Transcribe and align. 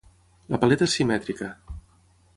La 0.53 0.59
paleta 0.63 0.87
és 0.89 0.97
simètrica. 1.01 1.53